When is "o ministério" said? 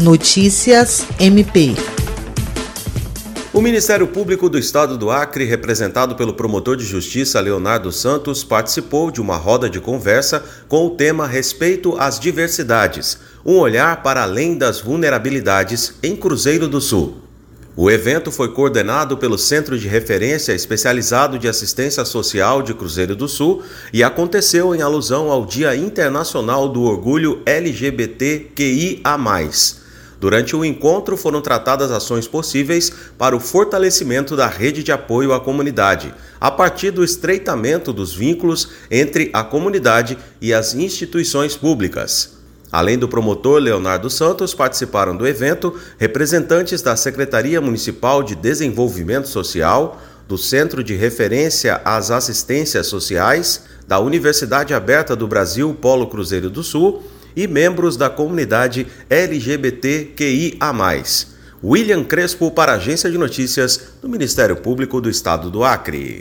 3.52-4.06